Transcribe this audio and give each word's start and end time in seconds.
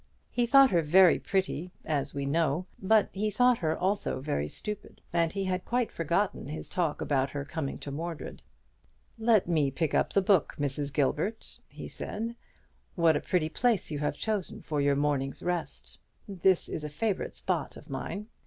He 0.31 0.47
thought 0.47 0.71
her 0.71 0.81
very 0.81 1.19
pretty, 1.19 1.69
as 1.85 2.11
we 2.11 2.25
know, 2.25 2.65
but 2.81 3.09
he 3.13 3.29
thought 3.29 3.59
her 3.59 3.77
also 3.77 4.19
very 4.19 4.47
stupid; 4.47 4.99
and 5.13 5.31
he 5.31 5.43
had 5.43 5.63
quite 5.63 5.91
forgotten 5.91 6.47
his 6.47 6.69
talk 6.69 7.01
about 7.01 7.29
her 7.29 7.45
coming 7.45 7.77
to 7.77 7.91
Mordred. 7.91 8.41
"Let 9.19 9.47
me 9.47 9.69
pick 9.69 9.93
up 9.93 10.13
the 10.13 10.21
book, 10.23 10.55
Mrs. 10.57 10.91
Gilbert," 10.91 11.59
he 11.67 11.87
said. 11.87 12.35
"What 12.95 13.15
a 13.15 13.21
pretty 13.21 13.49
place 13.49 13.91
you 13.91 13.99
have 13.99 14.17
chosen 14.17 14.61
for 14.63 14.81
your 14.81 14.95
morning's 14.95 15.43
rest! 15.43 15.99
This 16.27 16.67
is 16.67 16.83
a 16.83 16.89
favourite 16.89 17.35
spot 17.35 17.77
of 17.77 17.87
mine." 17.87 18.25